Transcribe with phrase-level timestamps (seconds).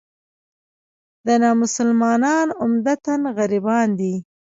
[1.25, 4.13] دا نامسلمانان عمدتاً غربیان دي.